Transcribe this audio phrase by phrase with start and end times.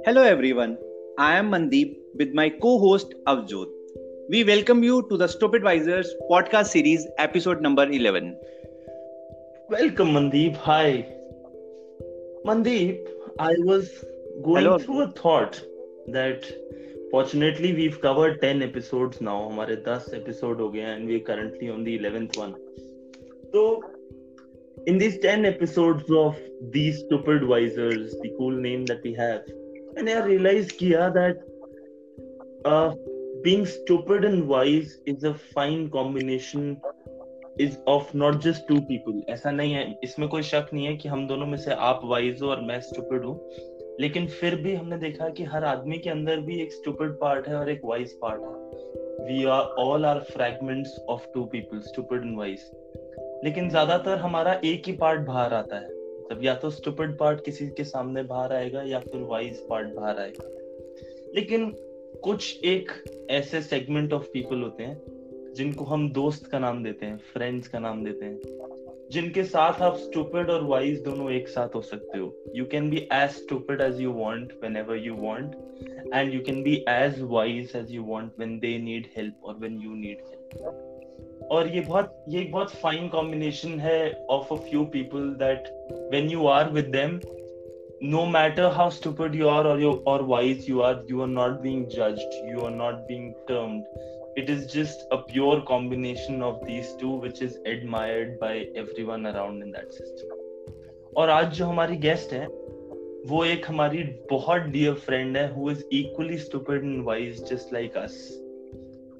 [0.00, 0.78] Hello everyone,
[1.18, 3.66] I am Mandeep with my co-host Avjot.
[4.30, 8.38] We welcome you to the Stupid Visors podcast series episode number 11.
[9.68, 10.56] Welcome Mandeep.
[10.56, 11.06] Hi.
[12.46, 13.06] Mandeep,
[13.38, 13.90] I was
[14.42, 14.78] going Hello.
[14.78, 15.60] through a thought
[16.08, 16.46] that
[17.10, 19.50] fortunately we've covered 10 episodes now.
[19.50, 22.54] हमारे 10 episode हो गए हैं and we're currently on the 11th one.
[23.52, 23.82] So
[24.86, 26.36] in these 10 episodes of
[26.70, 29.42] these stupid visors, the cool name that we have,
[29.97, 31.35] and I realized किया
[32.65, 32.93] uh,
[33.43, 36.77] being stupid and wise is a fine combination
[37.57, 39.21] is of not just two people.
[39.29, 42.41] ऐसा नहीं है इसमें कोई शक नहीं है कि हम दोनों में से आप वाइज
[42.41, 43.39] हो और मैं स्टूपिड हूँ।
[43.99, 47.55] लेकिन फिर भी हमने देखा कि हर आदमी के अंदर भी एक स्टूपिड पार्ट है
[47.55, 52.37] और एक वाइज पार्ट है। We are all are fragments of two people stupid and
[52.37, 52.71] wise
[53.43, 56.00] लेकिन ज़्यादातर हमारा एक ही पार्ट बाहर आता है।
[56.31, 60.19] मतलब या तो स्टूपिड पार्ट किसी के सामने बाहर आएगा या फिर वाइज पार्ट बाहर
[60.19, 60.47] आएगा।
[61.35, 61.71] लेकिन
[62.23, 62.91] कुछ एक
[63.29, 65.01] ऐसे सेगमेंट ऑफ़ पीपल होते हैं,
[65.55, 68.39] जिनको हम दोस्त का नाम देते हैं फ्रेंड्स का नाम देते हैं,
[69.11, 72.97] जिनके साथ आप स्टूपिड और वाइज दोनों एक साथ हो सकते हो। You can be
[72.97, 75.55] as stupid as you want whenever you want
[76.13, 79.79] and you can be as wise as you want when they need help और व्हेन
[79.79, 80.90] यू नीड हेल्प
[81.41, 86.29] और ये बहुत, ये एक बहुत फाइन कॉम्बिनेशन है of a few people that when
[86.29, 87.19] you are with them
[88.03, 91.51] no matter how stupid you are और you और wise you are you are not
[91.51, 93.83] being judged you are not being termed
[94.37, 99.63] it is just a pure combination of these two which is admired by everyone around
[99.63, 100.37] in that system
[101.17, 102.45] और आज जो हमारी guest है,
[103.27, 107.97] वो एक हमारी बहुत dear friend है who is equally stupid and wise just like
[107.97, 108.43] us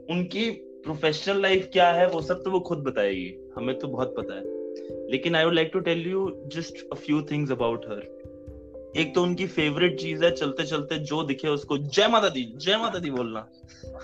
[0.10, 4.36] उनकी प्रोफेशनल लाइफ क्या है, वो सब तो वो खुद बताएगी। हमें तो बहुत पता
[4.36, 8.22] है। लेकिन I would like to tell you just a few things about her
[8.98, 12.78] एक तो उनकी फेवरेट चीज़ है चलते चलते जो दिखे उसको जय माता दी, जय
[12.78, 13.48] माता दी बोलना।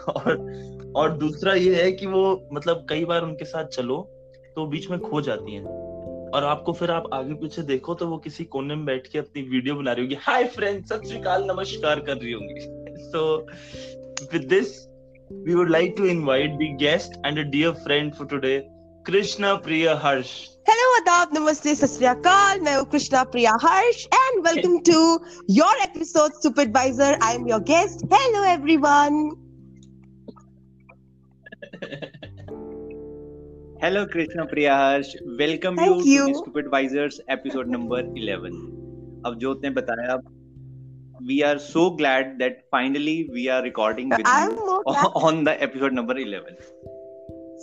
[0.10, 3.98] और और दूसरा ये है कि वो मतलब कई बार उनके साथ चलो
[4.56, 5.66] तो बीच में खो जाती हैं।
[6.30, 9.42] और आपको फिर आप आगे पीछे देखो तो वो किसी कोने में बैठ के अपनी
[9.42, 12.60] वीडियो बना रही होगी। हाय फ्रेंड सत श्रीकाल नमस्कार कर रही होंगी।
[13.04, 13.38] So
[14.34, 14.87] with this
[15.47, 18.59] We would like to invite the guest and a dear friend for today
[19.07, 20.33] Krishna Priya Harsh
[20.69, 22.61] Hello, Adab, Namaste, Sasriyakal.
[22.65, 24.99] मैं हूँ कृष्णा प्रिया हर्ष and welcome to
[25.57, 27.09] your episode Supervisor.
[27.29, 28.05] I am your guest.
[28.13, 29.19] Hello, everyone.
[33.83, 35.09] Hello Krishna Priyaharsh,
[35.39, 36.27] welcome Thank you, you.
[36.27, 38.61] to the Stupid Visors episode number 11.
[39.27, 40.17] Avjot ने बताया
[41.26, 45.94] we are so glad that finally we are recording with I'm you on the episode
[45.94, 46.58] number 11.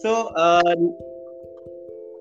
[0.03, 0.75] So, uh,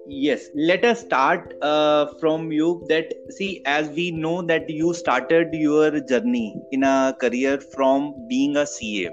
[0.08, 2.86] yes, let us start uh, from you.
[2.90, 8.58] That see, as we know that you started your journey in a career from being
[8.58, 9.10] a CA,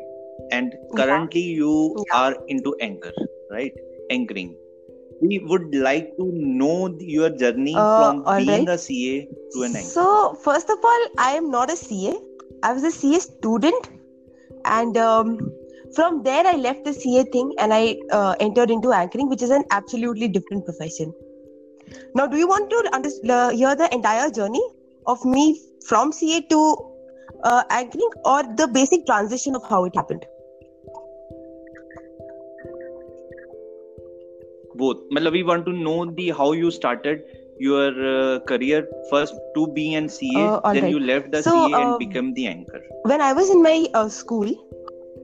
[0.52, 2.18] and currently you Yeah.
[2.18, 3.12] are into anchor,
[3.50, 3.72] right?
[4.10, 4.56] Anchoring.
[5.20, 8.68] We would like to know your journey Uh, from being right.
[8.68, 9.90] a CA to an anchor.
[9.90, 12.14] So, first of all, I am not a CA.
[12.62, 13.88] I was a CA student,
[14.64, 15.38] and um,
[15.94, 19.50] from there I left the CA thing and I uh, entered into anchoring, which is
[19.50, 21.12] an absolutely different profession.
[22.14, 24.62] Now, do you want to under- uh, hear the entire journey
[25.06, 26.60] of me from CA to
[27.44, 30.24] uh, anchoring, or the basic transition of how it happened?
[34.84, 34.98] Both.
[35.16, 37.22] Matlab we want to know the how you started
[37.58, 38.86] your uh, career.
[39.10, 40.92] First to being an CA Uh, then right.
[40.94, 42.82] you left the So, CA and um, become the anchor.
[43.12, 44.52] when I was in my uh, school,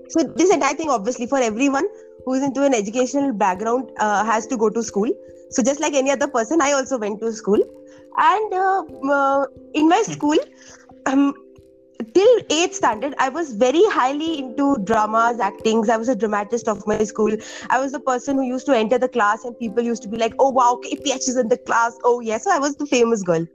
[0.09, 1.89] so this entire thing, obviously, for everyone
[2.25, 5.11] who is into an educational background, uh, has to go to school.
[5.50, 7.62] So just like any other person, I also went to school,
[8.19, 8.83] and uh,
[9.17, 10.37] uh, in my school,
[11.06, 11.34] um,
[12.15, 15.89] till eighth standard, I was very highly into dramas, actings.
[15.89, 17.37] I was a dramatist of my school.
[17.71, 20.17] I was the person who used to enter the class, and people used to be
[20.17, 23.23] like, "Oh wow, KPH is in the class." Oh yes, so I was the famous
[23.23, 23.47] girl.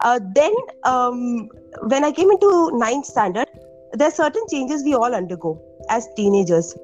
[0.00, 0.52] Uh, then
[0.84, 1.48] um,
[1.82, 3.48] when I came into ninth standard,
[3.92, 6.74] there are certain changes we all undergo as teenagers.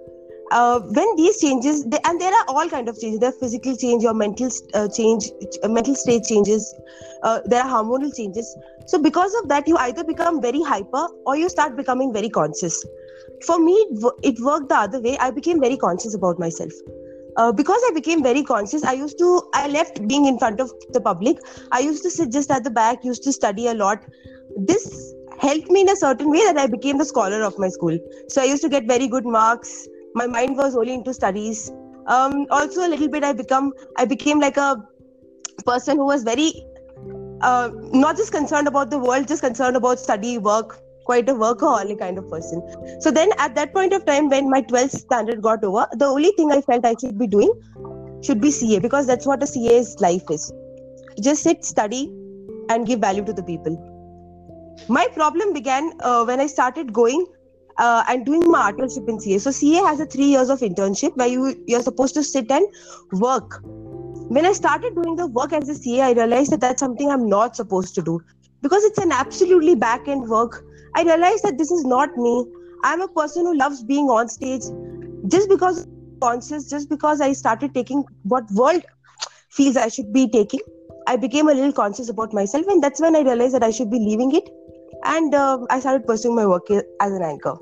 [0.50, 3.20] Uh, when these changes, they, and there are all kind of changes.
[3.20, 5.30] There are physical change, your mental uh, change,
[5.62, 6.74] uh, mental state changes.
[7.22, 8.56] Uh, there are hormonal changes.
[8.86, 12.84] So because of that, you either become very hyper or you start becoming very conscious.
[13.44, 13.74] For me,
[14.22, 15.18] it, worked the other way.
[15.18, 16.72] I became very conscious about myself.
[17.36, 20.72] Uh, because I became very conscious, I used to, I left being in front of
[20.90, 21.38] the public.
[21.70, 24.02] I used to sit just at the back, used to study a lot.
[24.56, 27.96] This helped me in a certain way that I became the scholar of my school.
[28.28, 29.86] So I used to get very good marks.
[30.18, 31.70] My mind was only into studies.
[32.06, 34.76] Um, also, a little bit, I become, I became like a
[35.64, 36.52] person who was very
[37.40, 42.00] uh, not just concerned about the world, just concerned about study, work, quite a workaholic
[42.00, 42.62] kind of person.
[43.00, 46.32] So then at that point of time, when my 12th standard got over, the only
[46.32, 47.52] thing I felt I should be doing
[48.24, 50.52] should be CA because that's what a CA's life is.
[51.20, 52.12] Just sit, study,
[52.70, 53.78] and give value to the people.
[54.88, 57.26] My problem began uh, when I started going
[57.78, 59.38] uh, and doing my internship in CA.
[59.38, 62.66] So CA has a three years of internship where you you're supposed to sit and
[63.12, 63.60] work.
[64.36, 67.28] When I started doing the work as a CA, I realized that that's something I'm
[67.28, 68.20] not supposed to do
[68.62, 70.64] because it's an absolutely back end work.
[70.96, 72.44] I realized that this is not me.
[72.84, 74.62] I'm a person who loves being on stage.
[75.28, 75.86] Just because
[76.20, 78.84] conscious, just because I started taking what world
[79.50, 80.60] feels I should be taking,
[81.06, 83.90] I became a little conscious about myself, and that's when I realized that I should
[83.90, 84.48] be leaving it,
[85.04, 87.56] and uh, I started pursuing my work as an anchor.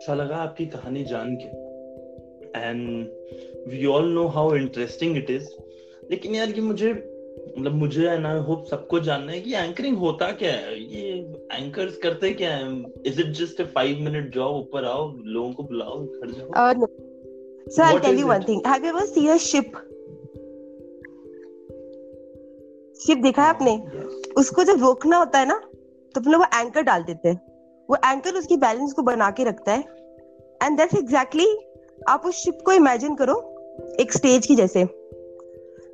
[0.00, 1.46] अच्छा लगा आपकी कहानी जान के।
[2.60, 3.08] And
[3.68, 5.48] we all know how interesting it is
[6.10, 6.92] लेकिन यार ये मुझे
[7.58, 10.80] मतलब मुझे है ना होप सबको जानना है कि एंकरिंग होता क्या है?
[10.80, 11.10] ये
[11.52, 12.84] एंकर्स करते क्या है?
[13.06, 16.48] Is it just a 5 minute job ऊपर आओ लोगों को बुलाओ घर जाओ?
[17.76, 18.64] so i'll tell you one thing.
[18.70, 19.76] Have you ever seen a ship?
[23.00, 23.76] Ship देखा है आपने?
[23.76, 24.34] yes.
[24.36, 25.60] उसको जब रोकना होता है ना
[26.14, 27.49] तो अपने वो एंकर डाल देते हैं।
[27.90, 29.84] वो एंकर उसकी बैलेंस को बना के रखता है।
[30.62, 31.46] एंड दैट्स एग्जैक्टली
[32.08, 33.34] आप उस शिप को इमेजिन करो,
[34.00, 34.84] एक स्टेज की जैसे।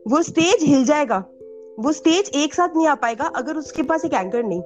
[0.09, 1.19] वो स्टेज हिल जाएगा।
[1.81, 4.63] वो स्टेज एक साथ नहीं आ पाएगा अगर उसके पास एक एंकर नहीं।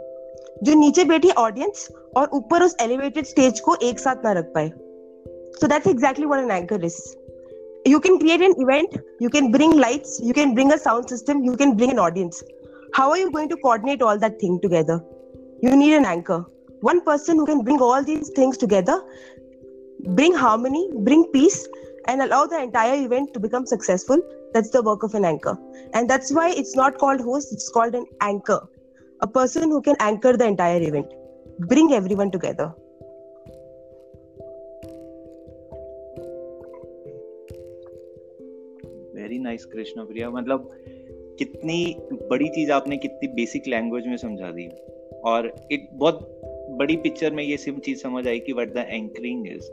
[0.63, 4.69] जो नीचे बैठी ऑडियंस और ऊपर उस एलिवेटेड स्टेज को एक साथ ना रख पाए।
[5.61, 7.01] So that's exactly what an anchor is
[7.89, 11.39] you can create an event, you can bring lights, you can bring a sound system,
[11.45, 12.43] you can bring an audience
[12.93, 15.03] how are you going to coordinate all that thing together?
[15.63, 16.45] You need an anchor
[16.82, 19.02] one person who can bring all these things together
[20.20, 21.68] bring harmony bring peace
[22.08, 24.22] and allow the entire event to become successful
[24.54, 25.58] that's the work of an anchor
[25.94, 28.60] and that's why it's not called host it's called an anchor
[29.22, 31.14] a person who can anchor the entire event
[31.60, 32.74] bring everyone together
[39.16, 40.70] very nice Krishna Priya मतलब
[41.40, 41.78] कितनी
[42.30, 44.68] बड़ी चीज आपने कितनी basic language में समझा दी
[45.32, 46.20] और एक बहुत
[46.71, 49.71] बड़ी पिक्चर में ये सिम चीज़ समझ आई कि व्हाट द एंकरिंग इज़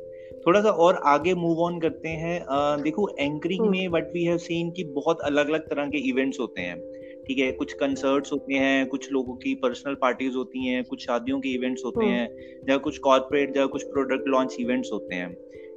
[0.47, 4.37] थोड़ा सा और आगे मूव ऑन करते हैं। uh, देखो एंकरिंग में व्हाट वी हैव
[4.37, 6.79] सीन कि बहुत अलग अलग तरह के इवेंट्स होते हैं।
[7.27, 11.39] ठीक है कुछ कंसर्ट्स होते हैं कुछ लोगों की पर्सनल पार्टीज़ होती हैं कुछ शादियों
[11.39, 12.29] के इवेंट्स होते हैं
[12.69, 15.33] या कुछ कॉर्पोरेट या कुछ प्रोडक्ट लॉन्च इवेंट्स होते हैं।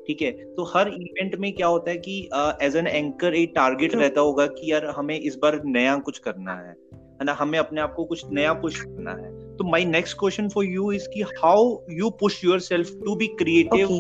[0.07, 2.31] ठीक है तो हर इवेंट में क्या होता है कि
[2.63, 6.55] एज एन एंकर एक टारगेट रहता होगा कि यार हमें इस बार नया कुछ करना
[6.55, 9.30] है। है ना हमें अपने आप को कुछ नया पुश करना है।
[9.61, 13.97] तो my next question for you is कि how you push yourself to be creative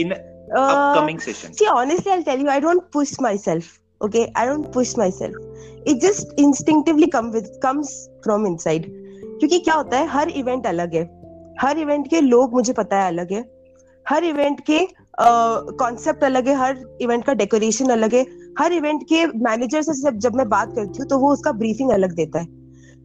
[0.00, 0.14] in
[0.58, 3.66] upcoming session see honestly i'll tell you i don't push myself
[4.00, 4.30] okay?
[4.34, 5.34] I don't push myself.
[5.86, 7.92] It just instinctively come with comes
[8.24, 8.86] from inside.
[9.40, 11.02] क्योंकि क्या होता है हर event अलग है।
[11.60, 13.44] हर event के लोग मुझे पता है अलग है।
[14.08, 14.78] हर इवेंट के
[15.20, 18.26] कॉन्सेप्ट uh, अलग है हर इवेंट का डेकोरेशन अलग है।
[18.58, 21.90] हर इवेंट के मैनेजर से जब जब मैं बात करती हूँ तो वो उसका ब्रीफिंग
[21.90, 22.57] अलग देता है।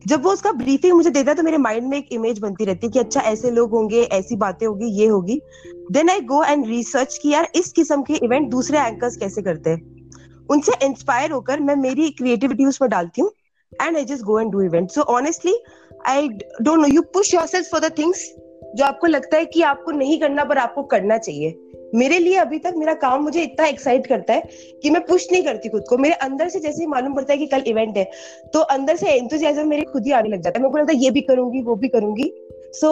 [0.08, 2.88] जब वो उसका ब्रीफिंग मुझे देता है तो मेरे माइंड में एक इमेज बनती रहती
[2.88, 5.40] है कि अच्छा ऐसे लोग होंगे, ऐसी बातें होगी, ये होगी।
[5.92, 9.70] Then I go and research कि यार, इस किस्म के इवेंट दूसरे एंकर्स कैसे करते
[9.70, 10.02] हैं।
[10.50, 13.32] उनसे इंस्पायर होकर मैं मेरी क्रिएटिविटी उसमें डालती हूँ
[13.82, 15.54] and I just go and do event so honestly
[16.08, 18.28] I don't know you push yourself for the things
[18.76, 21.52] जो आपको लगता है कि आपको नहीं करना, पर आपको करना चाहिए।
[21.96, 24.50] मेरे लिए अभी तक मेरा काम मुझे इतना एक्साइट करता है
[24.84, 27.40] कि मैं पुश नहीं करती खुद को। मेरे अंदर से जैसे ही मालूम पड़ता है
[27.40, 28.04] कि कल इवेंट है
[28.54, 31.00] तो अंदर से एंथुजियाज्म मेरे खुद ही आने लग जाता है। मेरे को लगता है
[31.00, 32.32] ये भी करूँगी वो भी करूँगी।
[32.74, 32.90] So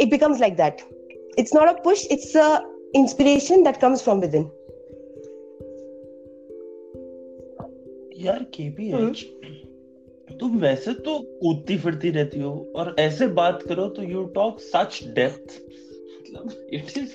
[0.00, 0.82] it becomes like that
[1.38, 2.48] it's not a push it's a
[2.96, 4.50] inspiration that comes from within
[8.18, 9.24] यार केपीएच
[10.40, 15.00] तुम वैसे तो कूदती फिरती रहती हो और ऐसे बात करो तो यू टॉक सच
[15.14, 15.56] डेप्थ
[16.20, 17.10] मतलब it is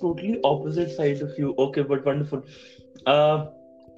[0.00, 2.42] totally opposite side of you okay but wonderful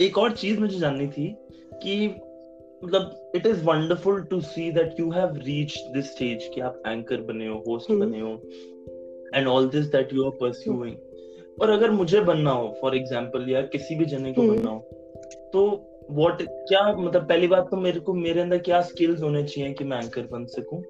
[0.01, 1.35] एक और चीज़ मुझे जाननी थी
[1.83, 2.07] कि
[2.85, 7.21] मतलब it is wonderful to see that you have reach this stage कि आप एंकर
[7.21, 8.01] बने हो होस्ट hmm.
[8.01, 8.43] बने हो
[9.35, 10.97] and all this that you are pursuing
[11.63, 14.57] और अगर मुझे बनना हो फॉर एग्जांपल या किसी भी जने को hmm.
[14.57, 14.79] बनना हो
[15.53, 19.73] तो व्हाट क्या मतलब पहली बात तो मेरे को मेरे अंदर क्या स्किल्स होने चाहिए
[19.73, 20.83] कि मैं एंकर बन सकूँ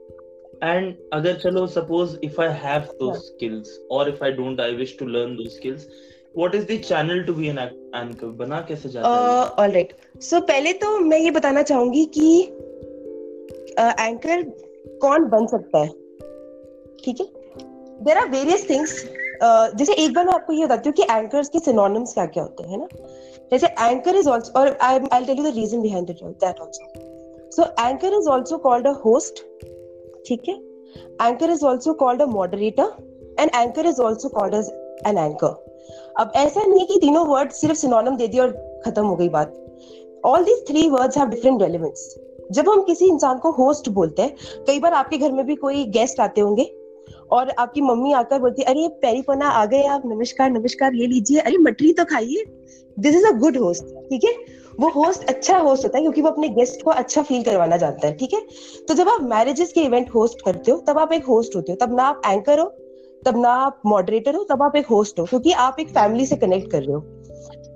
[0.65, 4.97] एंड अगर चलो suppose if I have those skills और if I don't I wish
[4.99, 5.89] to learn those skills
[6.39, 10.73] what is the channel to be an anchor बना कैसे जाता है ऑलराइट सो पहले
[10.73, 12.43] तो मैं ये बताना चाहूँगी कि
[13.79, 14.53] एंकर uh,
[15.01, 15.89] कौन बन सकता है?
[17.05, 17.27] ठीक है?
[18.05, 19.05] देर आर वेरियस थिंग्स
[19.77, 22.69] जैसे एक बार मैं आपको ये बताती हूँ कि एंकर्स के सिनोनिम्स क्या क्या होते
[22.69, 22.87] हैं ना?
[23.51, 26.93] जैसे एंकर इज़ ऑल्सो और I I tell you the reason behind that also
[27.51, 29.45] so anchor is also called a host
[30.29, 30.55] ठीक है?
[31.23, 34.71] Anchor is also called a moderator and anchor is also called as
[35.07, 35.65] an anchor
[36.19, 38.51] अब ऐसा नहीं है कि तीनों word सिर्फ़ synonym दे दिए और
[38.87, 39.55] खत्म हो गई बात।
[40.25, 42.15] All these three words have different relevance
[42.53, 45.85] जब हम किसी इंसान को होस्ट बोलते हैं, कई बार आपके घर में भी कोई
[45.85, 46.65] गेस्ट आते होंगे
[47.31, 51.07] और आपकी मम्मी आकर बोलती है, अरे पैरी पना आ गए आप, नमस्कार नमस्कार, ये
[51.07, 52.45] लीजिए। अरे, मटरी तो खाइए।
[52.99, 54.58] This is a good host ठीक है?
[54.81, 58.07] वो होस्ट अच्छा होस्ट होता है क्योंकि वो अपने गेस्ट को अच्छा फील करवाना चाहता
[58.07, 58.41] है, ठीक है?
[58.89, 61.87] तो जब आप मैरिजेस के इवेंट होस्ट करते हो, तब आप एक होस्ट होते हो,
[61.87, 62.67] तब ना आप एंकर हो,
[63.27, 66.37] तब ना आप मॉडरेटर हो, तब आप एक होस्ट हो, क्योंकि आप एक फैमिली से
[66.37, 67.18] कनेक्ट कर रहे हो।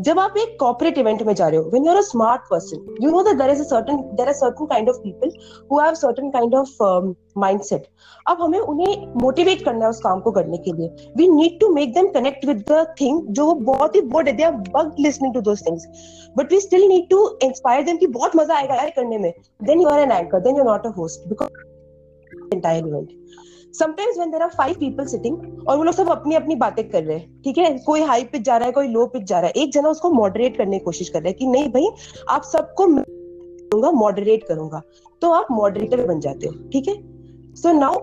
[0.02, 2.96] जब आप एक कॉर्पोरेट इवेंट में जा रहे हो when you are a smart person
[3.02, 5.32] you know that there is a certain there are certain kind of people
[5.72, 6.82] who have certain kind of
[7.38, 7.86] mindset
[8.28, 10.88] अब हमें उन्हें मोटिवेट करना है उस काम को करने के लिए.
[11.16, 14.42] We need to make them connect with the thing जो बहुत ही बोर्ड है they
[14.42, 15.86] are bug listening to those things
[16.38, 19.32] but we still need to inspire them कि बहुत मज़ा आएगा यार करने में.
[19.62, 23.08] Then you are an anchor then you are not a host because entire event
[23.74, 27.02] sometimes when there are five people sitting और वो लोग सब अपनी अपनी बातें कर
[27.02, 27.78] रहे हैं, ठीक है?
[27.78, 30.10] कोई हाई पिच जा रहा है, कोई लो पिच जा रहा है। एक जना उसको
[30.10, 31.88] मॉडरेट करने की कोशिश कर रहा है कि नहीं भाई,
[32.28, 34.82] आप सबको करूँगा मॉडरेट करूँगा।
[35.22, 36.94] तो आप मॉडरेटर बन जाते हो, ठीक है?
[37.54, 37.98] So now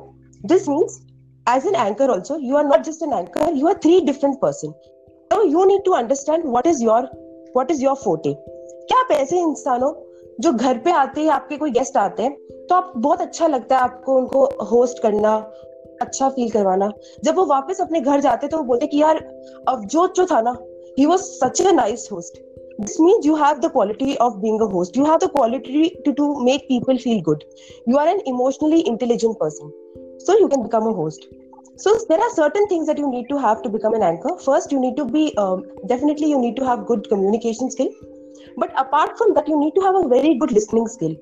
[0.45, 0.99] this means
[1.45, 4.73] as an anchor also you are not just an anchor you are three different person
[5.45, 7.09] you need to understand what is your
[7.55, 9.91] what is your forte क्या आप ऐसे इंसान हो
[10.39, 12.33] जो घर पे आते हैं आपके कोई गेस्ट आते हैं
[12.69, 15.35] तो आप बहुत अच्छा लगता है आपको उनको होस्ट करना
[16.01, 16.91] अच्छा फील करवाना
[17.23, 19.17] जब वो वापस अपने घर जाते तो वो बोलते कि यार
[19.67, 20.55] अवजोत जो था ना
[20.99, 22.47] ही was such a nice host
[22.79, 26.13] this means you have the quality of being a host you have the quality to,
[26.19, 27.41] to make people feel good
[27.93, 29.73] you are an emotionally intelligent person
[30.27, 31.27] so you can become a host
[31.85, 34.71] so there are certain things that you need to have to become an anchor first
[34.71, 37.91] you need to be um, definitely you need to have good communication skill
[38.57, 41.15] but apart from that you need to have a very good listening skill.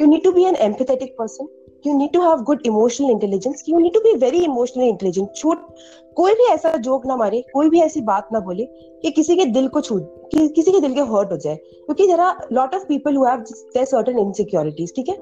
[0.00, 1.48] You need to be an empathetic person.
[1.84, 3.62] You need to have good emotional intelligence.
[3.66, 5.32] You need to be very emotionally intelligent.
[5.36, 5.66] छोट
[6.16, 8.64] कोई भी ऐसा joke ना मारे कोई भी ऐसी बात ना बोले
[9.02, 12.06] कि किसी के दिल को छू कि, किसी के दिल के हर्ट हो जाए क्योंकि
[12.06, 15.16] जरा lot of people who have their certain insecurities ठीक है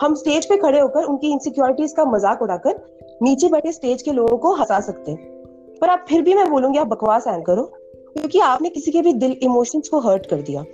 [0.00, 2.80] हम स्टेज पे खड़े होकर उनकी इनसिक्योरिटीज का मज़ाक उड़ाकर
[3.22, 6.78] नीचे बैठे स्टेज के लोगों को हंसा सकते हैं। पर आप फिर भी मैं बोलूँगी
[6.78, 7.64] आप बकवास एंकर हो
[8.12, 10.64] क्योंकि आपने किसी के भी दिल इमोशंस को हर्ट कर दिया।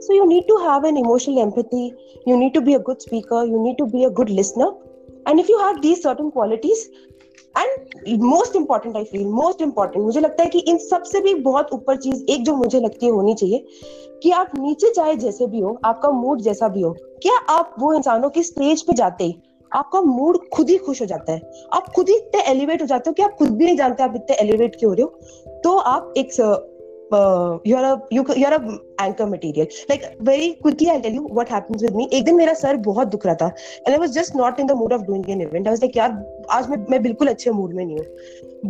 [0.00, 1.94] So you need to have an emotional empathy.
[2.26, 3.44] You need to be a good speaker.
[3.44, 4.72] You need to be a good listener.
[5.26, 6.88] And if you have these certain qualities,
[7.58, 11.72] and most important I feel most important मुझे लगता है कि इन सबसे भी बहुत
[11.72, 13.64] ऊपर चीज़ एक जो मुझे लगती है होनी चाहिए
[14.22, 17.92] कि आप नीचे चाहे जैसे भी हो आपका मूड जैसा भी हो क्या आप वो
[17.94, 19.34] इंसानों की स्टेज पे जाते
[19.72, 23.10] आपका मूड खुद ही खुश हो जाता है आप खुद ही इतने एलिवेट हो जाते
[23.10, 25.76] हो कि आप खुद भी नहीं जानते आप इतने एलिवेट क्यों हो रहे हो तो
[25.92, 26.32] आप एक
[27.14, 28.54] you are
[29.00, 32.54] anchor material like very quickly I tell you what happens with me एक दिन मेरा
[32.60, 35.30] सर बहुत दुख रहा था and I was just not in the mood of doing
[35.30, 36.10] an event I was like यार
[36.58, 38.06] आज मैं मैं बिल्कुल अच्छे मूड में नहीं हूँ.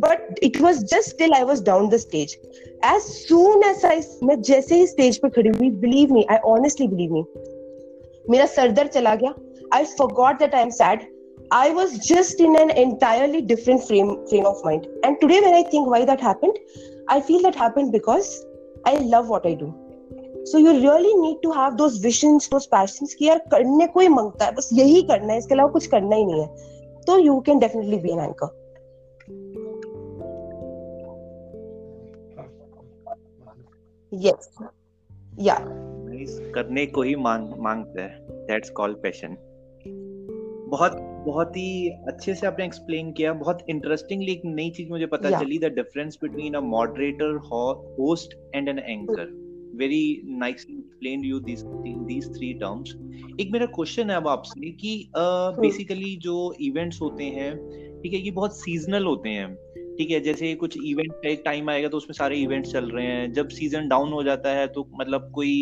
[0.04, 2.36] But it was just still I was down the stage
[2.84, 6.88] as soon as I मैं जैसे ही स्टेज पर खड़ी हुई believe me I honestly
[6.88, 7.24] believe me
[8.30, 9.34] मेरा सर दर्द चला गया.
[9.74, 11.12] I forgot that I am sad
[11.56, 14.86] I was just in an entirely different frame frame of mind.
[15.08, 16.56] And today, when I think why that happened,
[17.08, 18.44] I feel that happened because
[18.84, 19.74] I love what I do.
[20.44, 24.08] So you really need to have those visions, those passions कि यार करने को ही
[24.08, 26.46] माँगता है बस यही करना है इसके अलावा कुछ करना ही नहीं है
[27.06, 28.54] तो you can definitely be an anchor
[34.12, 34.48] yes
[35.40, 35.58] या
[36.54, 39.36] करने को ही मांग माँगता है दैट्स कॉल्ड पैशन
[40.70, 40.96] बहुत
[41.26, 45.42] बहुत ही अच्छे से आपने एक्सप्लेन किया बहुत इंटरेस्टिंगली एक नई चीज़ मुझे पता yeah.
[45.42, 47.36] चली the difference between a moderator
[48.00, 49.34] host and an anchor
[49.76, 51.62] very nicely explain you this
[52.08, 52.94] these three terms
[53.40, 57.54] एक मेरा क्वेश्चन है अब आपसे कि बेसिकली uh, जो इवेंट्स होते हैं
[58.02, 59.54] ठीक है ये बहुत सीजनल होते हैं।
[59.98, 63.06] ठीक है जैसे कुछ इवेंट का एक टाइम आएगा तो उसमें सारे इवेंट्स चल रहे
[63.06, 65.54] हैं। जब सीज़न डाउन हो जाता है तो मतलब कोई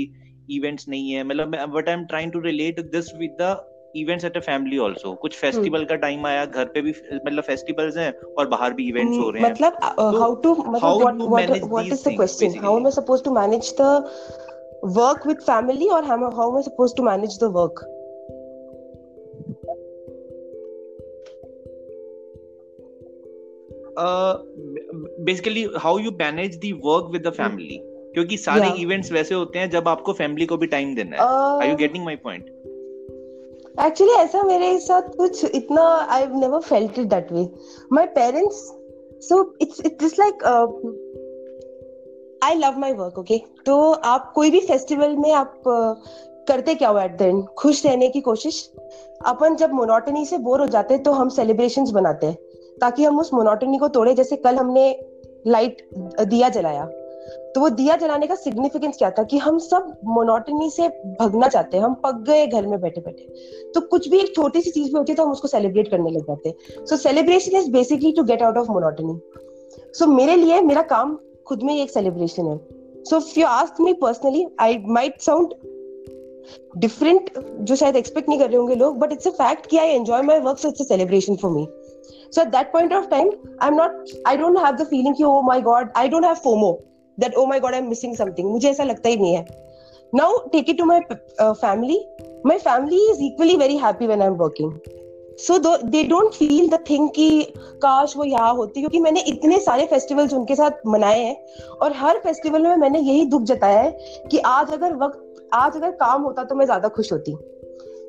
[0.50, 3.54] इवेंट्स नहीं है। मतलब but I am trying to relate this with the
[3.96, 5.88] events at a family also कुछ फेस्टिवल hmm.
[5.88, 6.94] का टाइम आया घर पे भी
[7.26, 9.72] मतलब फेस्टिवल्स हैं और बाहर भी इवेंट्स हो रहे हैं। मतलब
[10.16, 13.82] हाउ टू मतलब what what is the question how am I supposed to manage the
[14.84, 17.84] work with family और how am I supposed to manage the work
[25.20, 27.80] basically how you manage the work with the family
[28.14, 29.18] क्योंकि सारे events yeah.
[29.18, 31.22] वैसे होते हैं जब आपको family को भी टाइम देना है।
[31.62, 32.53] Are you getting my point
[33.82, 37.48] actually ऐसा मेरे साथ कुछ इतना I never felt it that way
[37.92, 38.56] my parents
[39.28, 40.44] so it's it's like
[42.44, 45.62] I love my work okay तो आप कोई भी फेस्टिवल में आप
[46.48, 48.72] करते क्या हो एट द एंड खुश रहने की कोशिश?
[49.26, 52.34] अपन जब मोनोटनी से बोर हो जाते हैं तो हम सेलिब्रेशंस बनाते हैं,
[52.80, 55.04] ताकि हम उस मोनोटनी को तोड़े, जैसे कल हमने
[55.46, 55.88] लाइट
[56.20, 56.84] दिया जलाया।
[57.54, 60.88] तो वो दिया जलाने का सिग्निफिकेंस क्या था कि हम सब मोनोटनी से
[61.20, 63.26] भगना चाहते हैं हम पक गए घर में बैठे बैठे।
[63.74, 66.10] तो कुछ भी एक छोटी सी चीज़ भी होती है तो हम उसको सेलिब्रेट करने
[66.10, 69.20] लग जाते हैं। So celebration is basically to get out of monotony
[69.98, 72.58] so मेरे लिए मेरा काम खुद में एक सेलिब्रेशन है।
[73.04, 75.54] So if you ask me personally I might sound
[76.78, 79.88] different जो शायद एक्सपेक्ट नहीं कर रहे होंगे लोग बट इट्स अ फैक्ट कि I
[79.88, 81.66] enjoy my work so it's a celebration for me
[82.30, 83.28] so at that point of time
[83.64, 83.92] i'm not
[84.26, 86.38] i don't have feeling feeling ki, oh my god i don't have
[87.18, 88.46] fomo that oh my god i'm missing something.
[88.46, 89.44] mujhe aisa lagta hi nahi hai
[90.12, 91.00] now take it to my
[91.38, 92.06] uh, family.
[92.44, 94.80] My family is equally very happy when i'm working.
[95.38, 99.86] So they don't feel the thing कि काश वो यहाँ होती क्योंकि मैंने इतने सारे
[99.86, 101.46] festivals उनके साथ मनाए हैं
[101.82, 103.90] और हर फेस्टिवल में मैंने यही दुख जताया है
[104.30, 107.34] कि आज अगर वक्त आज अगर काम होता तो मैं ज़्यादा खुश होती।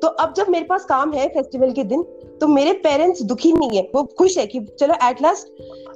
[0.02, 2.02] तो अब जब मेरे पास काम है फेस्टिवल के दिन
[2.40, 5.46] तो मेरे पेरेंट्स दुखी नहीं है। वो खुश है कि चलो at last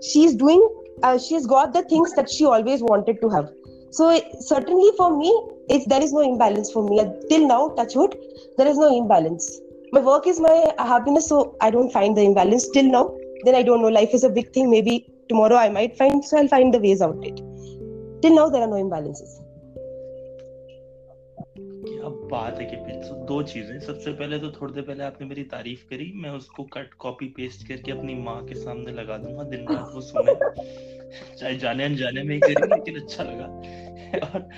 [0.02, 0.62] she is doing
[1.02, 3.50] uh, she's got the things that she always wanted to have.
[3.90, 5.30] So it, certainly for me
[5.68, 8.16] if there is no imbalance for me uh, till now touch wood
[8.56, 9.60] there is no imbalance.
[9.92, 13.16] My work is my happiness so i don't find the imbalance till now.
[13.44, 16.38] Then i don't know life is a big thing maybe tomorrow i might find so
[16.38, 17.36] i'll find the ways out it.
[18.22, 19.39] Till now there are no imbalances.
[22.00, 25.42] क्या बात है कि तो दो चीज़ें। सबसे पहले तो थोड़ी देर पहले आपने मेरी
[25.42, 29.68] तारीफ़ करी मैं उसको कट कॉपी पेस्ट करके अपनी माँ के सामने लगा दूँगा। दिन
[29.68, 30.34] रात वो सुने।
[31.36, 33.44] चाहे जाने अनजाने में ही करी लेकिन अच्छा लगा।
[34.18, 34.48] और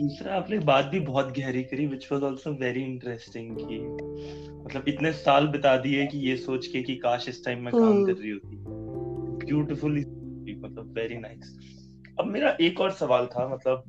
[0.00, 3.78] दूसरा आपने बात भी बहुत गहरी करी which was also very interesting कि।
[4.64, 7.84] मतलब इतने साल बिता दिए कि ये सोच के कि काश इस टाइम में काम
[7.84, 8.56] हम्म। कर रही होती।
[9.46, 10.00] ब्यूटीफुली
[10.54, 11.58] मतलब वेरी नाइस
[12.20, 13.84] अब मेरा एक और सवाल था मतलब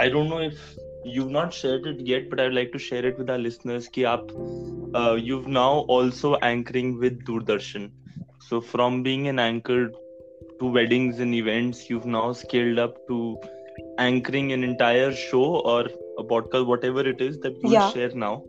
[0.00, 3.18] I don't know if you've not shared it yet but i'd like to share it
[3.18, 4.32] with our listeners ki aap
[5.00, 7.90] uh, you've now also anchoring with doordarshan
[8.48, 9.82] so from being an anchor
[10.60, 13.20] to weddings and events you've now scaled up to
[13.98, 15.88] anchoring an entire show or
[16.18, 17.90] a podcast, whatever it is that you yeah.
[17.90, 18.42] share now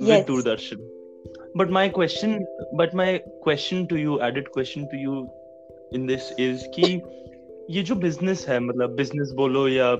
[0.00, 0.26] with yes.
[0.26, 0.80] Doordarshan.
[1.54, 5.28] But my question, but my question to you, added question to you
[5.92, 7.02] in this is कि
[7.70, 9.94] ये जो business है मतलब business बोलो या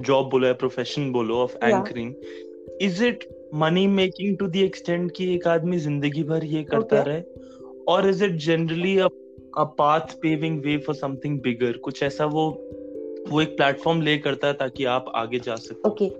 [0.00, 2.88] job बोलो या profession बोलो of anchoring, yeah.
[2.88, 7.08] is it money making to the extent कि एक आदमी ज़िंदगी भर ये करता okay.
[7.08, 7.22] रहे
[7.86, 9.08] or is it generally a
[9.56, 11.40] a path paving way for something
[11.84, 12.48] कुछ ऐसा वो
[13.30, 16.10] वो एक प्लेटफॉर्म ले करता है ताकि आप आगे जा सको okay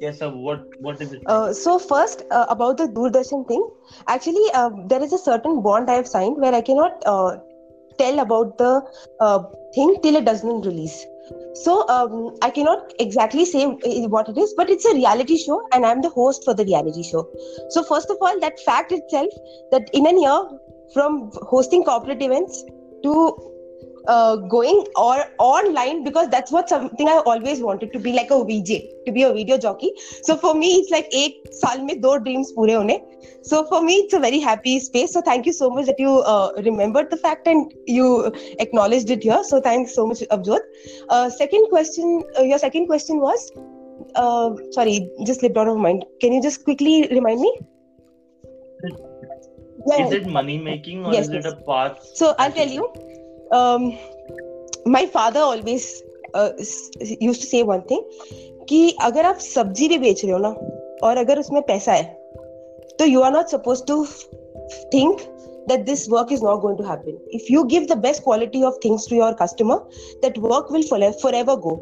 [0.00, 3.62] yes sir what what is it uh, so first uh, about the doordarshan thing
[4.14, 7.36] actually uh, there is a certain bond i have signed where i cannot uh,
[7.98, 8.72] tell about the
[9.20, 9.38] uh,
[9.76, 10.98] thing till it doesn't release
[11.54, 13.66] so um, i cannot exactly say
[14.14, 17.02] what it is but it's a reality show and i'm the host for the reality
[17.02, 17.28] show.
[17.70, 19.28] So first of all that fact itself
[19.70, 20.40] that in a year
[20.92, 22.64] from hosting corporate events
[23.02, 23.12] to
[24.06, 28.44] uh, going or online because that's what something I always wanted to be like a
[28.44, 29.92] VJ, to be a video jockey.
[30.22, 33.00] So for me, it's like eight saal mein do dreams pure hone.
[33.42, 35.12] So for me, it's a very happy space.
[35.12, 39.22] So thank you so much that you uh, remembered the fact and you acknowledged it
[39.22, 39.42] here.
[39.44, 40.60] So thanks so much, Abjot.
[41.08, 43.52] Uh, second question, uh, your second question was,
[44.14, 46.04] uh, sorry, just slipped out of mind.
[46.20, 47.58] Can you just quickly remind me?
[49.86, 50.06] Yeah.
[50.06, 51.44] Is it money making or yes, is yes.
[51.44, 52.04] it a path?
[52.14, 52.92] So I'll tell you
[53.51, 53.97] um,
[54.85, 56.51] my father always uh,
[57.19, 58.03] used to say one thing
[58.69, 60.49] कि अगर आप सब्जी भी बेच रहे हो ना
[61.07, 62.03] और अगर उसमें पैसा है
[62.99, 64.05] तो you are not suppose to
[64.93, 65.19] think
[65.67, 67.17] that this work is not going to happen.
[67.39, 69.75] If you give the best quality of things to your customer,
[70.23, 71.73] that work will forever go.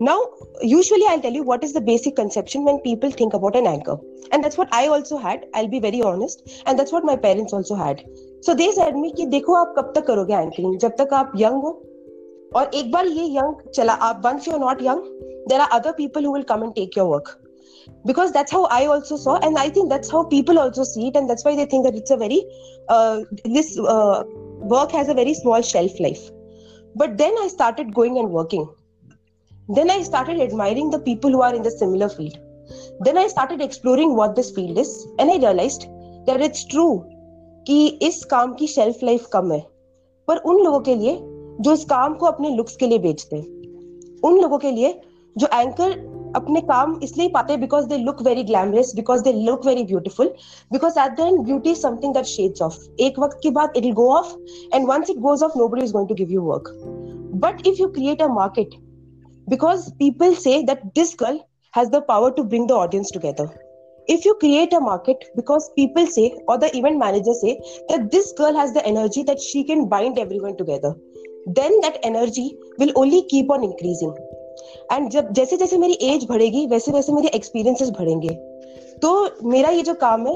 [0.00, 0.18] Now,
[0.60, 3.96] usually I'll tell you what is the basic conception when people think about an anchor.
[4.32, 5.46] And that's what I also had.
[5.54, 6.62] I'll be very honest.
[6.66, 8.04] And that's what my parents also had.
[8.45, 11.63] So they said me कि देखो आप कब तक करोगे anchoring जब तक आप young
[11.63, 11.71] हो।
[12.55, 15.01] और एक बार ये यंग चला, आप once you are not young
[15.49, 17.37] there are other people who will come and take your work
[18.07, 21.15] because that's how I also saw and I think that's how people also see it
[21.15, 22.41] and that's why they think that it's a very
[23.47, 26.29] this work has a very small shelf life
[26.97, 28.65] but then I started going and working
[29.75, 33.61] then I started admiring the people who are in the similar field then I started
[33.61, 36.89] exploring what this field is and I realise that it's true
[37.67, 39.63] कि इस काम की shelf life कम है।
[40.27, 41.17] पर उन लोगों के लिए
[41.61, 43.45] जो इस काम को अपने लुक्स के लिए बेचते हैं,
[44.23, 45.01] उन लोगों के लिए
[45.37, 45.91] जो एंकर
[46.35, 50.33] अपने काम इसलिए पाते because they look very glamorous because they look very beautiful
[50.71, 53.83] because at the end beauty is something that sheds of एक वक्त के बाद it
[53.83, 54.35] will go off
[54.73, 56.77] and once it goes off nobody is going to give you work
[57.33, 58.75] but if you create a market,
[59.47, 61.39] because people say that this girl
[61.73, 63.49] has the power to bring the audience together
[64.09, 67.53] if you create a market because people say or the event manager say
[67.89, 70.93] that this girl has the energy that she can bind everyone together
[71.59, 72.47] then that energy
[72.79, 74.17] will only keep on increasing
[74.91, 78.29] and जब जैसे जैसे मेरी as बढ़ेगी वैसे वैसे मेरे experiences बढ़ेंगे
[79.03, 79.11] तो
[79.49, 80.33] मेरा ये जो काम है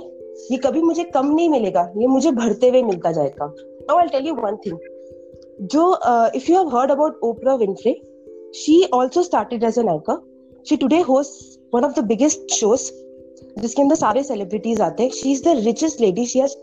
[0.52, 4.28] ये कभी मुझे कम नहीं मिलेगा ये मुझे बढ़ते हुए मिलता जाएगा now I tell
[4.28, 4.78] you one thing
[5.74, 5.84] जो
[6.36, 7.94] if you have heard about Oprah Winfrey
[8.62, 10.22] she also started as an anchor
[10.70, 12.92] she today host one of the biggest shows
[13.58, 16.56] जिसके अंदर सारे सेलिब्रिटीज आते हैं। She is the richest lady she has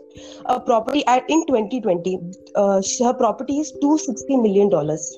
[0.49, 5.11] property at in 2020 her property is 260 million dollars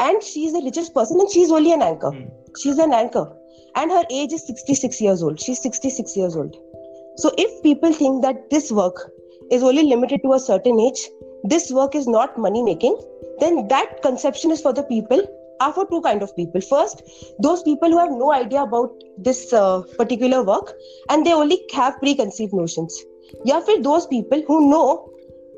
[0.00, 2.18] and she is the richest person and she is only an anchor
[2.58, 3.38] she is an anchor
[3.76, 6.54] and her age is 66 years old she is 66 years old
[7.22, 9.06] so if people think that this work
[9.52, 11.08] is only limited to a certain age
[11.46, 12.96] this work is not money making
[13.40, 15.26] then that conception is for the people
[15.60, 17.02] are for two kind of people first
[17.46, 20.72] those people who have no idea about this uh, particular work
[21.10, 22.98] and they only have preconceived notions
[23.44, 24.86] yeah for those people who know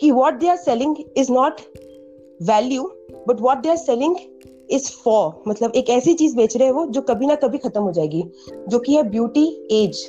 [0.00, 1.64] ki what they are selling is not
[2.52, 2.86] value
[3.26, 4.20] but what they are selling
[4.70, 7.80] is for मतलब एक ऐसी चीज़ बेच रहे हैं वो जो कभी ना कभी खत्म
[7.82, 8.22] हो जाएगी
[8.68, 10.02] जो कि है ब्यूटी एज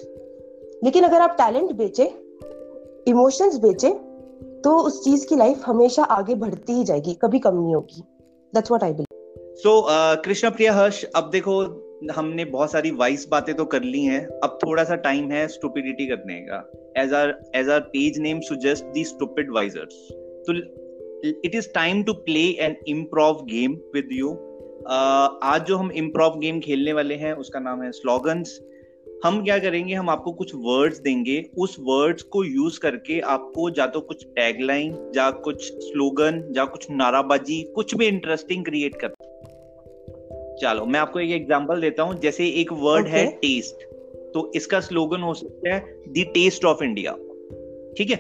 [0.84, 2.06] लेकिन अगर आप टैलेंट बेचे
[3.08, 3.90] इमोशंस बेचे
[4.64, 8.02] तो उस चीज़ की लाइफ हमेशा आगे बढ़ती ही जाएगी कभी कम नहीं होगी
[8.54, 9.13] that's what I believe
[9.56, 9.72] so
[10.24, 11.56] Krishna Priya Harsh अब देखो,
[12.12, 16.06] हमने बहुत सारी वाइस बातें तो कर ली हैं। अब थोड़ा सा टाइम है स्टूपिडिटी
[16.08, 16.58] करने का।
[16.98, 19.94] As our as our page name suggest the stupid wisers
[20.48, 20.54] तो
[21.46, 24.32] it is time to play an improv game with you
[24.90, 28.60] आज जो हम इम्प्रोव गेम खेलने वाले हैं, उसका नाम है स्लोगन्स
[29.26, 33.86] हम क्या करेंगे, हम आपको कुछ वर्ड्स देंगे। उस वर्ड्स को यूज़ करके आपको या
[33.88, 39.14] तो कुछ टैगलाइन या कुछ स्लोगन या कुछ नाराबाजी, कुछ भी इंटरेस्टिंग क्रिएट कर
[40.64, 43.18] चलो मैं आपको एक एग्जांपल देता हूँ जैसे एक वर्ड okay.
[43.18, 43.82] है टेस्ट
[44.34, 47.12] तो इसका स्लोगन हो सकता है द टेस्ट ऑफ़ इंडिया
[47.98, 48.18] ठीक है?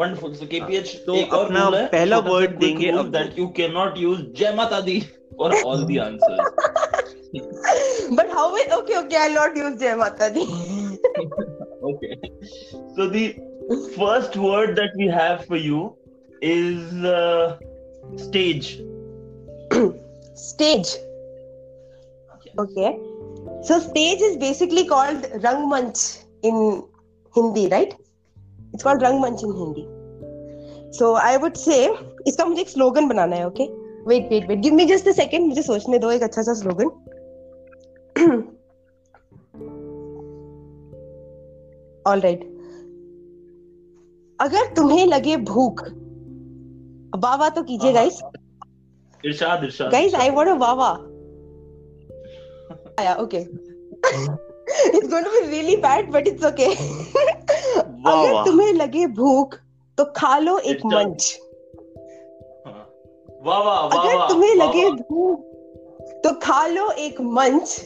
[0.00, 3.98] वंडरफुल सो केपीएच तो एक और अपना पहला वर्ड देंगे अब that you can not
[3.98, 5.00] use जय माता दी
[5.38, 6.74] for all the answers
[8.16, 10.44] but how will okay okay i'll not use jai mata di
[11.90, 12.14] okay.
[12.96, 13.24] So the
[13.96, 15.80] first word that we have for you
[16.42, 17.58] is uh,
[20.36, 20.96] stage.
[22.58, 22.98] Okay.
[23.62, 26.82] So stage is basically called rangmanch in
[27.34, 27.94] hindi right?
[28.74, 29.82] It's called रंगमंच in Hindi
[30.98, 31.76] so I would say
[32.26, 33.64] इसका मुझे एक slogan बनाना है okay
[34.08, 36.90] wait wait wait give me just a second मुझे सोचने दो एक अच्छा सा स्लोगन
[42.06, 42.44] ऑल राइट
[44.38, 45.82] अगर तुम्हें लगे भूख
[47.24, 48.20] वावा तो कीजिए गाइस
[49.26, 50.90] इरशाद इरशाद गाइस आई वांट अ वावा
[53.00, 59.54] आया okay it's going to be really bad but it's okay अगर तुम्हें लगे भूख
[59.98, 61.38] तो खा लो एक मंच.
[63.44, 65.36] वाह वाह अगर तुम्हें लगे भूख
[66.24, 67.80] तो खा लो एक मंच.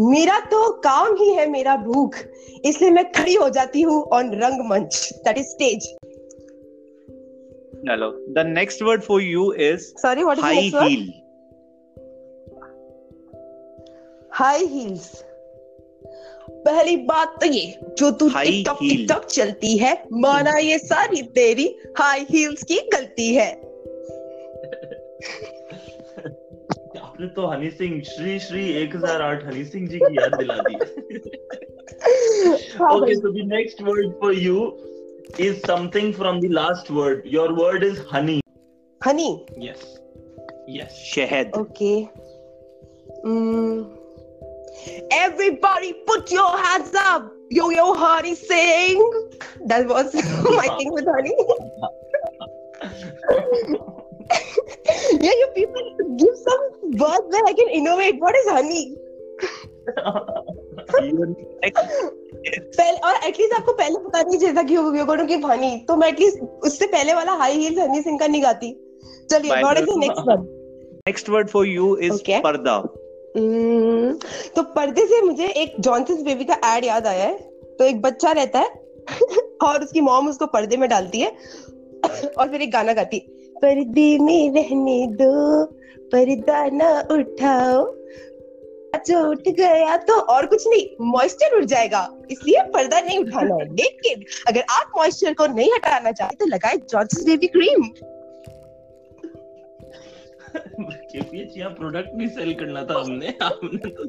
[0.00, 2.14] मेरा तो काम ही है मेरा भूख.
[2.64, 5.10] इसलिए मैं खड़ी हो जाती हूँ ऑन रंग मंच.
[5.24, 5.88] दैट इज़ स्टेज
[7.86, 11.02] चलो the next word for you is sorry what is high heel
[14.32, 15.24] high heels
[16.66, 17.64] पहली बात तो ये
[17.98, 21.66] जो तू टिकटॉक टिकटॉक चलती है माना ये सारी तेरी
[21.98, 23.50] हाई हील्स की गलती है।
[27.00, 30.74] आपने तो हनी सिंह श्री श्री 1008 हनी सिंह जी की याद दिला दी।
[32.94, 34.56] Okay so the next word for you
[35.38, 37.24] is something from the last word.
[37.24, 38.40] Your word is honey.
[39.02, 39.46] Honey.
[39.56, 39.98] Yes.
[40.66, 40.98] Yes.
[40.98, 41.54] Shahed.
[41.54, 42.10] Okay.
[43.24, 43.96] Mm.
[45.10, 47.32] Everybody, put your hands up.
[47.50, 48.98] Yo, yo, honey, sing.
[49.66, 50.14] That was
[50.56, 51.34] my thing with honey.
[55.20, 58.20] yeah, you people give some words where I can innovate.
[58.20, 58.96] What is honey?
[62.78, 65.96] पहले और at least आपको पहले पता नहीं चलता कि you going to give honey तो
[65.96, 68.72] मैं एटलीस्ट उससे पहले वाला हाई हील्स हनी सिंह का नहीं गाती।
[69.30, 70.40] चलिए what is the next word
[71.08, 72.78] next word for you is पर्दा
[74.56, 77.38] तो पर्दे से मुझे एक जॉनसन बेबी का एड याद आया है।
[77.78, 78.68] तो एक बच्चा रहता है
[79.62, 81.30] और उसकी मॉम उसको पर्दे में डालती है
[82.38, 83.18] और फिर एक गाना गाती
[83.62, 85.64] पर्दे में रहने दो
[86.12, 87.99] पर्दा ना उठाओ।
[88.96, 93.74] जो उठ गया तो और कुछ नहीं मॉइस्चर उठ जाएगा। इसलिए पर्दा नहीं उठाना है।
[93.74, 97.82] लेकिन अगर आप मॉइस्चर को नहीं हटाना चाहते तो लगाए Johnson baby cream
[100.80, 104.02] KPH product भी सेल करना था हमने। हमने तो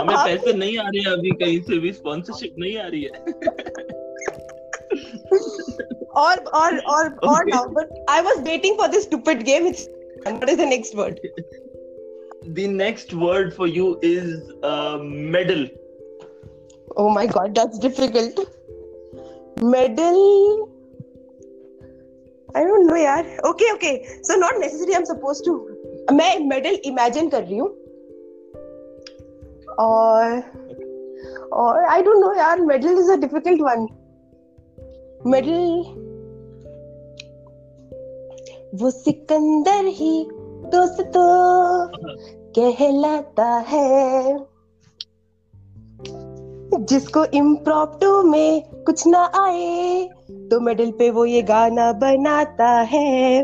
[0.00, 3.10] हमें पैसे नहीं आ रहे हैं अभी कहीं से भी स्पॉन्सरशिप नहीं आ रही है।
[6.16, 7.50] और और और और
[8.10, 9.88] I was waiting for this stupid game it's
[10.24, 11.20] what is the next word?
[12.43, 15.67] the next word for you is uh, medal
[16.97, 18.39] oh my god that's difficult
[19.61, 20.69] medal
[22.55, 25.53] I don't know यार okay okay so not necessarily I'm supposed to
[26.11, 27.69] मैं medal imagine कर रही हूँ
[29.79, 30.41] और
[31.53, 33.87] और I don't know यार medal is a difficult one
[35.25, 35.83] medal
[38.75, 40.11] वो सिकंदर ही
[40.72, 41.22] दोस्त तो
[42.58, 43.88] कहलाता है।
[46.82, 50.08] जिसको इम्प्रॉप्टू में कुछ ना आए
[50.50, 53.42] तो मेडल पे वो ये गाना बनाता है।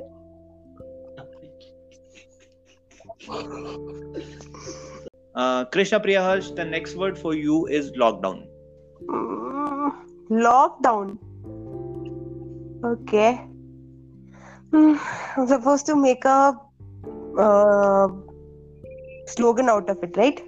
[5.73, 8.39] Krishna Priya Harsh the next word for you is lockdown
[10.41, 11.11] lockdown
[12.87, 13.31] okay
[15.47, 16.27] suppose to make
[19.27, 20.39] slogan out of it, right?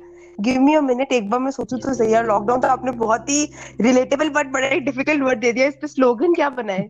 [0.40, 3.30] Give me a minute एक बार मैं सोचूं तो सही यार लॉकडाउन तो आपने बहुत
[3.30, 6.88] ही रिलेटेबल बट बड़ा ही डिफ़िकल्ट वर्ड दे दिया इस पे स्लोगन क्या बनाए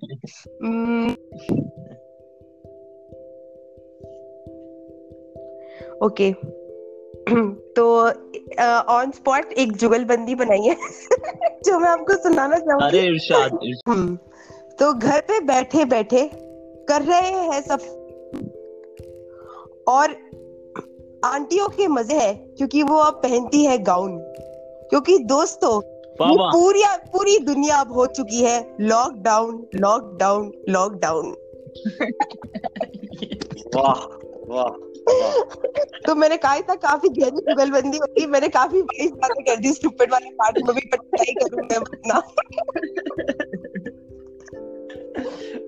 [6.02, 6.32] ओके
[7.76, 8.00] तो
[8.88, 10.74] ऑन uh, स्पॉट एक जुगलबंदी बनाई है
[11.64, 14.16] जो मैं आपको सुनाना चाहूँगी। अरे इरशाद हम्म,
[14.78, 16.30] तो घर पे बैठे बैठे
[16.88, 18.01] कर रहे हैं सब।
[19.88, 20.10] और
[21.24, 24.18] आंटियों के मज़े है क्योंकि वो अब पहनती है गाउन।
[24.90, 25.80] क्योंकि दोस्तों
[26.20, 31.34] पूरी पूरी दुनिया अब हो चुकी है लॉकडाउन लॉकडाउन लॉकडाउन
[33.76, 34.02] वाह
[34.48, 34.68] वाह
[36.06, 40.12] तो मैंने कहा था काफ़ी गहरी जुगलबंदी होती मैंने काफ़ी बड़ी बातें कर दी स्टूपिड
[40.12, 42.20] वाले पार्ट में भी ट्राई करूँगा अपना।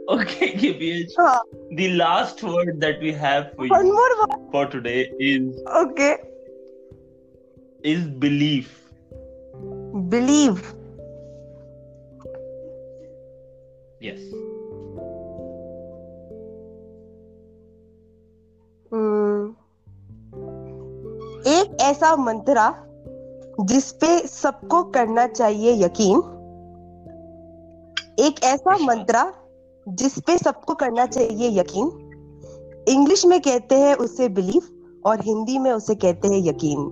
[0.09, 1.41] Okay KPH हाँ
[1.77, 6.17] the last word that we have for one you more word for today is okay
[7.83, 8.73] is belief
[10.09, 10.75] believe
[14.01, 14.21] yes
[18.93, 19.49] हम्म,
[21.51, 22.67] एक ऐसा मंत्रा
[23.61, 26.21] जिसपे सबको करना चाहिए यकीन
[28.27, 29.23] एक ऐसा मंत्रा
[29.89, 31.89] जिसपे सबको करना चाहिए यकीन।
[32.89, 36.91] इंग्लिश में कहते हैं उसे बिलीव और हिंदी में उसे कहते हैं यकीन।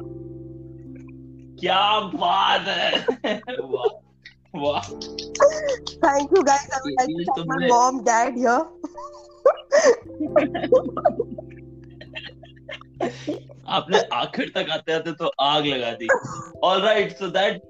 [1.61, 2.91] क्या बात है?
[3.61, 3.91] वाह
[4.63, 4.89] वाह।
[6.05, 8.61] Thank you guys I would like to thank my mom dad here
[13.69, 16.09] आपने आखिर तक आते आते तो आग लगा दी।
[16.65, 17.63] All right so that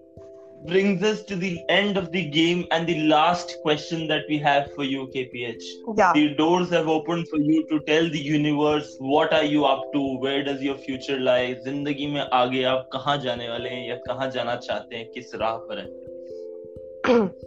[0.69, 4.63] brings us to the end of the game and the last question that we have
[4.75, 5.67] for you kph
[5.99, 9.83] या the doors have opened for you to tell the universe what are you up
[9.93, 13.95] to where does your future lie जिंदगी में आगे आप कहाँ जाने वाले हैं या
[14.07, 15.91] कहाँ जाना चाहते हैं किस राह पर हैं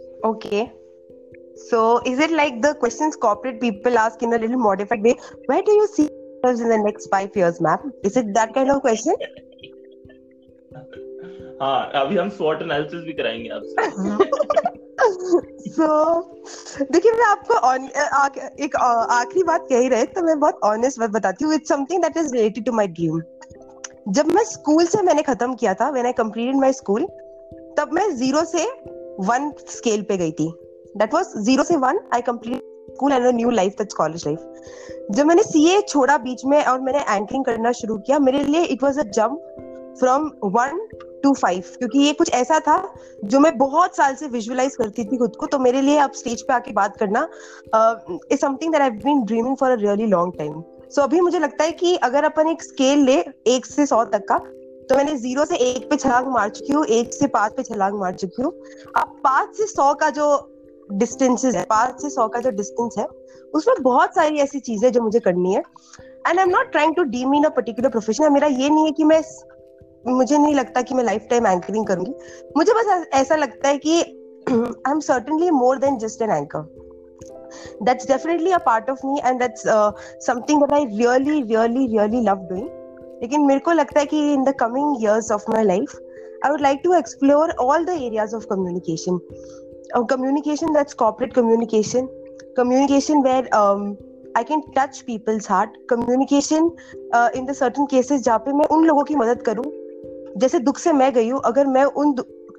[0.23, 0.71] Okay.
[1.67, 5.15] So, is it like the questions corporate people ask in a little modified way?
[5.47, 7.91] Where do you see yourselves in the next five years, ma'am?
[8.03, 9.15] Is it that kind of question?
[11.62, 13.74] हाँ अभी हम SWOT analysis भी कराएँगे आपसे।
[15.76, 15.86] So,
[16.92, 17.74] देखिए मैं आपको आ,
[18.64, 22.02] एक आखिरी बात कह ही रहे तो मैं बहुत ऑनेस्ट बात बताती हूँ। It's something
[22.02, 23.20] that is related to my dream
[24.08, 27.06] जब मैं स्कूल से मैंने खत्म किया था when I completed my school
[27.78, 28.64] तब मैं ज़ीरो से
[29.28, 30.48] वन स्केल पे गई थी।
[30.96, 32.60] दैट वाज ज़ीरो से one I complete
[32.92, 34.38] school and new life that's college life
[35.10, 38.82] जब मैंने सीए छोड़ा बीच में और मैंने एंकरिंग करना शुरू किया मेरे लिए it
[38.82, 40.86] was a jump from one
[41.26, 42.76] to five क्योंकि ये कुछ ऐसा था
[43.24, 46.42] जो मैं बहुत साल से विजुअलाइज करती थी खुद को तो मेरे लिए अब स्टेज
[46.42, 47.28] पे आके बात करना
[48.32, 50.62] is something that I been dreaming for a really long time
[50.94, 54.24] so अभी मुझे लगता है कि अगर अपन एक स्केल ले, एक से सौ तक
[54.28, 54.38] का
[54.88, 57.98] तो मैंने ज़ीरो से एक पे छलांग मार चुकी हूँ, एक से पाँच पे छलांग
[58.00, 58.52] मार चुकी हूँ।
[58.96, 60.26] अब पाँच से सौ का जो
[60.90, 63.06] डिस्टेंसेस है, पाँच से सौ का जो डिस्टेंस है,
[63.54, 65.62] उसमें बहुत सारी ऐसी चीज़ें जो मुझे करनी है।
[66.28, 68.92] And I am not trying to deem in a particular profession मेरा ये नहीं है
[68.92, 69.20] कि मैं
[70.08, 72.14] मुझे नहीं लगता कि मैं लाइफ टाइम एंकरिंग करूँगी।
[72.56, 74.00] मुझे बस ऐसा लगता है कि
[74.50, 76.74] I am certainly more than just an anchor
[77.82, 79.62] that's definitely a part of me and that's
[80.26, 82.68] something that I really really really love doing
[83.22, 85.96] लेकिन मेरे को लगता है कि in the coming years of my life
[86.44, 89.18] I would like to explore all the areas of communication
[90.10, 92.08] communication that's corporate communication
[92.56, 93.48] communication where
[94.36, 96.70] I can touch people's heart communication
[97.36, 99.64] in the certain cases जहाँ पे मैं उन लोगों की मदद करूँ
[100.36, 102.14] जैसे दुख से मैं गई हूँ, अगर मैं उन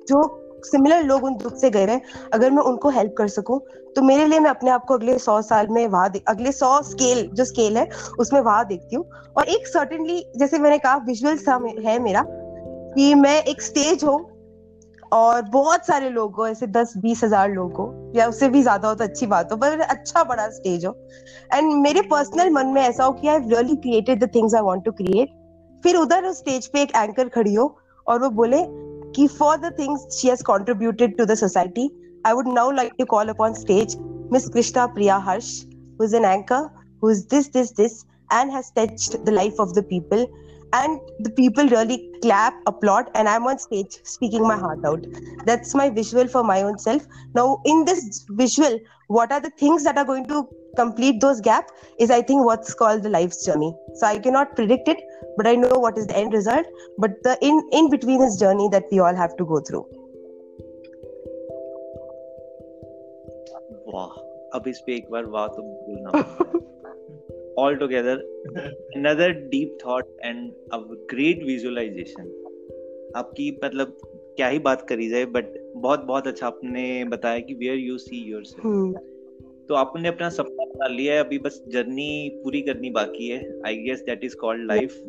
[0.10, 2.02] जो सिमिलर लोग उन दुख से गए हैं
[2.34, 3.60] अगर मैं उनको हेल्प कर सकूँ
[3.96, 7.28] तो मेरे लिए मैं अपने आप को अगले सौ साल में वहाँ अगले सौ स्केल
[7.34, 7.88] जो स्केल है,
[8.20, 9.06] उसमें वहाँ देखती हूँ।
[9.38, 14.18] और एक सर्टनली जैसे मैंने कहा विजुअल है मेरा, कि मैं एक स्टेज हो,
[15.12, 18.88] और बहुत सारे लोग हो ऐसे दस, बीस हज़ार लोग हो या उससे भी ज़्यादा
[18.88, 20.96] हो तो अच्छी बात हो, पर अच्छा बड़ा स्टेज हो।
[21.54, 24.84] एंड मेरे पर्सनल मन में ऐसा हो कि I really created the things I want
[24.86, 25.30] to create
[25.84, 27.66] फिर उधर उस स्टेज पे एक एंकर खड़ी हो
[28.10, 28.64] और वो बोले
[29.16, 31.90] कि for the things she has contributed to the society
[32.28, 33.98] I would now like to call upon stage
[34.34, 35.54] miss Krishna Priya Harsh
[36.00, 36.70] who is an anchor
[37.04, 40.28] who is this this this and has touched the life of the people
[40.74, 45.06] and the people really clap applaud and i'm on stage speaking my heart out
[45.46, 49.84] that's my visual for my own self now in this visual what are the things
[49.84, 53.74] that are going to complete those gap is i think what's called the life's journey
[53.96, 54.98] so i cannot predict it
[55.38, 56.68] but i know what is the end result
[57.06, 59.86] but the in in between is journey that we all have to go through
[63.92, 64.16] वाह
[64.58, 66.24] अब इस पे एक बार वाह तो बोलना
[67.62, 68.16] all together
[68.98, 70.80] another deep thought and a
[71.14, 72.28] great visualization
[73.18, 73.98] आपकी मतलब
[74.38, 78.24] क्या ही बात करी जाए बट बहुत बहुत अच्छा आपने बताया कि वेयर यू सी
[78.30, 78.44] योर
[79.70, 82.12] तो आपने अपना सपना बना लिया है अभी बस जर्नी
[82.44, 85.02] पूरी करनी बाकी है I guess that is called life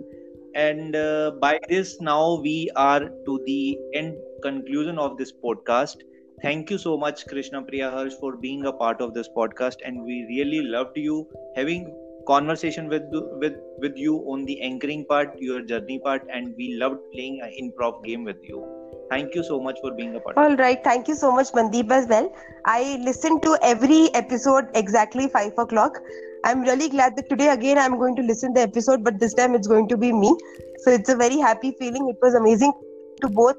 [0.54, 5.96] and uh, by this now we are to the end conclusion of this podcast.
[6.42, 9.76] Thank you so much krishna priya harsh for being a part of this podcast.
[9.84, 11.92] And we really loved you having
[12.26, 16.26] conversation with with with you on the anchoring part your journey part.
[16.32, 18.64] And we loved playing an improv game with you.
[19.11, 20.82] Thank you so much for being a part all right.
[20.84, 22.32] Thank you so much mandeep as well.
[22.66, 25.98] I listened to every episode exactly five o'clock
[26.44, 29.55] i'm really glad that today again i'm going to listen the episode but this time
[29.55, 30.37] it's going to be me
[30.85, 32.72] so it's a very happy feeling it was amazing
[33.20, 33.57] to both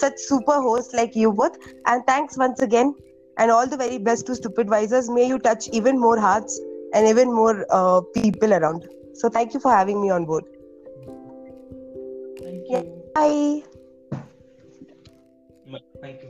[0.00, 2.94] such super hosts like you both and thanks once again
[3.38, 6.60] and all the very best to stupid visors may you touch even more hearts
[6.94, 8.88] and even more uh, people around.
[9.14, 10.44] So thank you for having me on board.
[12.40, 13.02] Thank you.
[13.14, 13.62] Bye.
[16.00, 16.28] Thank you.